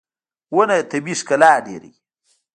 •ونه 0.55 0.77
طبیعي 0.91 1.19
ښکلا 1.19 1.51
ډېروي. 1.65 1.93